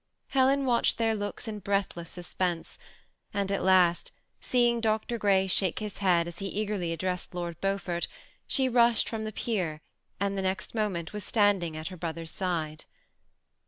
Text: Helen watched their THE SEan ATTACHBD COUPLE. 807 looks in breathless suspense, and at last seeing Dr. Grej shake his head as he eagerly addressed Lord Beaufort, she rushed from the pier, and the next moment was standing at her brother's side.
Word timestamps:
Helen 0.29 0.65
watched 0.65 0.97
their 0.97 1.15
THE 1.15 1.19
SEan 1.25 1.61
ATTACHBD 1.61 1.63
COUPLE. 1.63 1.73
807 1.77 1.77
looks 1.77 2.09
in 2.09 2.09
breathless 2.09 2.09
suspense, 2.09 2.79
and 3.35 3.51
at 3.51 3.63
last 3.63 4.11
seeing 4.39 4.81
Dr. 4.81 5.19
Grej 5.19 5.51
shake 5.51 5.77
his 5.77 5.99
head 5.99 6.27
as 6.27 6.39
he 6.39 6.47
eagerly 6.47 6.91
addressed 6.91 7.35
Lord 7.35 7.61
Beaufort, 7.61 8.07
she 8.47 8.67
rushed 8.67 9.07
from 9.07 9.25
the 9.25 9.31
pier, 9.31 9.79
and 10.19 10.35
the 10.35 10.41
next 10.41 10.73
moment 10.73 11.13
was 11.13 11.23
standing 11.23 11.77
at 11.77 11.89
her 11.89 11.97
brother's 11.97 12.31
side. 12.31 12.85